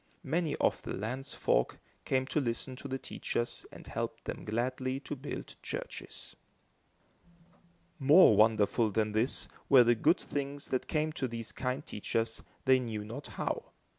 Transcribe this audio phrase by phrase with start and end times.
[0.23, 4.99] Many of the land's folk came to listen to the teachers and helped them gladly
[5.01, 6.35] to build churches.
[7.99, 12.79] More wonderful than this, were the good things that came to these kind teachers, they
[12.79, 13.73] knew not how.